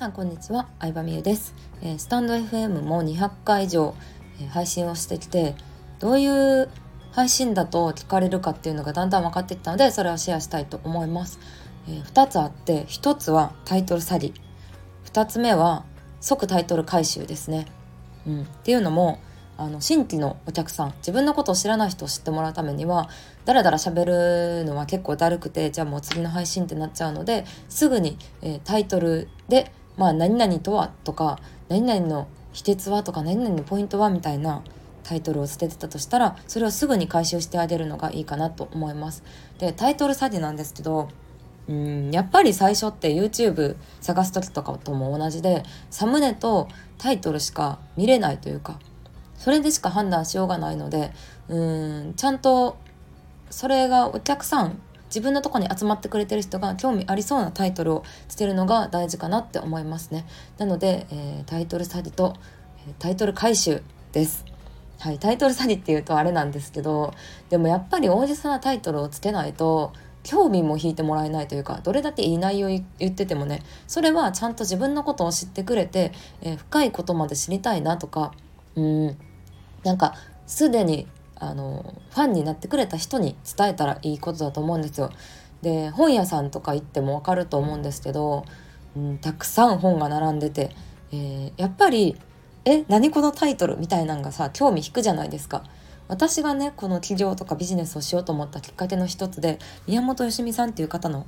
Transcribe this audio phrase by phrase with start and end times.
[0.00, 0.66] さんこんにちは。
[0.78, 3.94] 相葉美優です、えー、スタンド FM も200回以上、
[4.40, 5.54] えー、配信をしてきて
[5.98, 6.70] どういう
[7.12, 11.38] 配信だと聞かれるかっていうのがだんだん分かってきたのでそれをシェアしたいと思います、
[11.86, 14.32] えー、2つあって1つはタイトル詐欺。
[15.12, 15.84] 2つ目は
[16.22, 17.66] 即タイトル回収ですね、
[18.26, 19.18] うん、っていうのも
[19.58, 23.10] あの新規のお客さん自分のことを知らない人を知ってもらうためには
[23.44, 24.06] だらだら喋
[24.60, 34.62] るのは結構だるくてじゃあもう次の配信ってなっちゃうのですぐに、えー、タイトルで「まあ、何々とは」とか「何々の秘訣は」とか「何々のポイントは」みたいな
[35.02, 39.22] タイトルを捨ててたとしたらそれをすぐに回収してあげるのがいいかなと思います。
[39.58, 41.08] でタイトル詐欺なんですけど
[41.68, 48.78] うんやっぱり最初って YouTube 探す時とかとも同じでサムネとタイトルしか見れないというか
[49.36, 51.12] それでしか判断しようがないので
[51.48, 51.60] う
[52.08, 52.78] んちゃんと
[53.50, 60.24] それがお客さん自分のとこに集まってくれてる人が興味ありそうなタイトルをつけるのが大事かなって思いますね。
[60.58, 62.36] なので、えー、タイトル詐欺と
[62.98, 64.44] タイトル回収です。
[65.00, 67.14] はい、タイトル詐欺っていうとあれなんですけど
[67.48, 76.12] でもやっぱり大げさなタイトルをつけないと興味も引いてもらえないというかどれだけいい内容言っててもねそれはちゃんと自分のことを知ってくれて、
[76.42, 78.32] えー、深いことまで知りたいなとか
[78.76, 79.16] うん
[79.84, 80.14] なんか
[80.46, 81.06] すでに
[81.40, 85.10] あのファンになってくれた人に伝えたらいいことだと思うんですよ。
[85.62, 88.44] で本屋さんとか行っても分かると思うんですけど、
[88.96, 90.70] うん、たくさん本が並んでて、
[91.12, 92.16] えー、やっぱり
[92.64, 95.64] 「え何このタイトル?」みたいなんがさ興味引くじゃないですか。
[96.08, 101.24] 私がねこの起業とかビジネスをしようと思ったきっかけの一つで宮本よしみさんっていう方の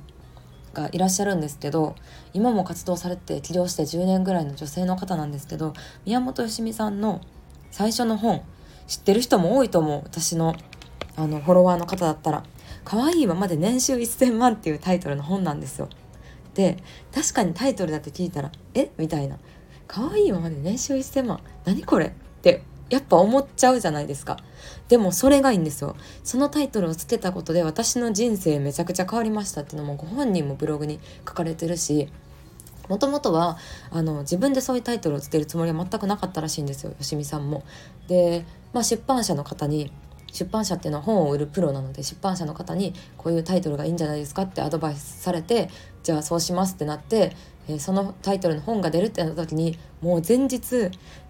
[0.73, 1.95] がいらっしゃるんですけど
[2.33, 5.73] 今も活動されて起業して10年ぐらいの女性の方なんですけど
[6.05, 7.21] 宮本よしみさんの
[7.71, 8.41] 最初の本
[8.87, 10.55] 知ってる人も多いと思う私の
[11.15, 12.43] あのフォロワーの方だったら
[12.83, 15.89] 「可愛いままで年収1000万」っていうタイトルの本なんですよ。
[16.55, 16.77] で
[17.13, 18.91] 確かにタイトルだって聞いたら「え？
[18.97, 19.37] みたいな
[19.87, 21.39] 「可愛いままで年収1000万？
[21.65, 22.11] 何これ?」っ
[22.41, 24.37] てやっぱ思っちゃうじゃないですか。
[24.87, 25.95] でもそれがいいんですよ。
[26.23, 32.09] そのタイトルをつけたことで私の人生めちゃくちゃ変わりましたっていうのもご本人もブログに書かれてるし
[32.89, 33.57] もともとは
[33.91, 37.63] あの自分でそういうタイトルをつけるつもりは全くなかったらしいんですよよしみさんも。
[38.07, 39.91] で、まあ、出版社の方に
[40.33, 45.69] 出版社っていうのは本を売るプロなので出版社の方にこういうタイトルがいいんじゃないですかってアドバイスされて
[46.01, 47.35] じゃあそうしますってなって、
[47.67, 50.89] えー、そのタイトルの本が出るってなった時にもう前日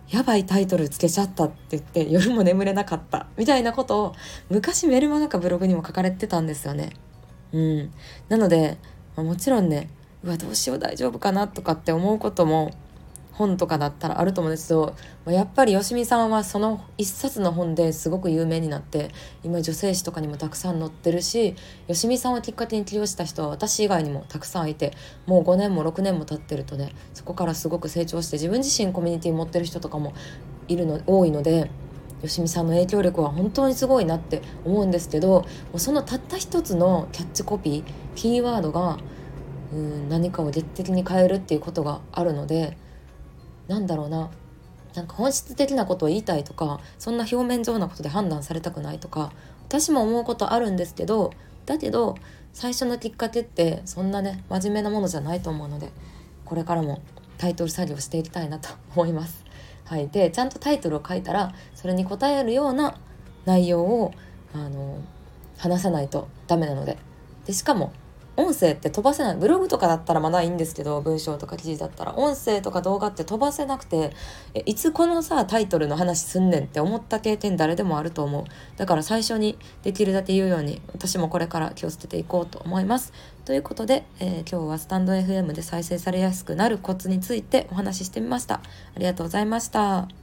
[0.10, 4.16] やばいタイトルつけちゃったって言って夜も眠れなかったみたいなことを
[4.50, 6.92] 昔メルマガかブログにも書かれてたんですよね。
[7.52, 7.92] うん、
[8.30, 8.78] なので、
[9.16, 9.90] ま、もちろんね
[10.24, 12.72] うわどうしよう大丈夫かなとかって思うことも
[13.34, 14.96] 本とかだったらあると思うんですけど
[15.26, 19.10] やっぱりよしみさんはその一冊の本ですごく有名になって
[19.44, 21.56] 今女性誌とかにもたくさん載ってるし
[21.88, 24.94] よしみさんをきっかけに起業した人は私以外にもたくさんいて
[25.26, 30.14] もう5年も6年も経ってるとねそこからすごく成長して自分自身コミュニティ持ってる人とかも
[30.68, 31.70] いるの多いので。
[32.22, 35.46] よしみさんの影響力は本当にすごいなって思うんですけど
[35.76, 37.84] そのたった一つのキャッチコピー
[38.16, 38.98] キーワードが
[39.74, 42.78] うん何かを劇的に変えるっていうことがあるので
[43.68, 44.30] なんだろうな。
[44.94, 49.32] なんか本質的なことを言いたいとかそんな表面上なことで判断されたくないとか
[49.68, 51.34] 私も思うことあるんですけど
[51.66, 52.16] だけど
[52.54, 55.90] 最初のきっかけってそんなね真面目なものじゃないと思うので
[56.46, 57.02] これからも
[57.40, 59.44] タイトル作業していきたいなと 思います。
[59.86, 62.96] はい、でちゃんとタイトルを書いたらそれに応えるような
[63.46, 64.14] 内容を
[64.54, 65.00] あの
[65.58, 66.98] 話さないとダメなので。
[67.46, 67.92] でしかも
[68.36, 74.14] 音声って飛ばせないブログとかだったらまだいいんですけど文章とか記事だったら音声とか動画って飛ばせなくて
[74.54, 78.44] えいつこのさタイトルの話すんねんって思った経験誰でもあると思う。
[78.78, 83.14] だから最初にできるだけ言うように私もこれから気をつけていこうと思います。
[83.46, 88.56] ということで、えー、今日はスタンド FM で再生されやすくなるコツについてお話ししてみました。
[88.56, 88.62] あ
[88.98, 90.23] りがとうございました。